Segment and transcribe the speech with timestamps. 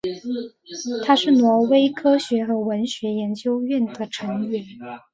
[1.05, 4.65] 他是挪威科学和文学研究院的成员。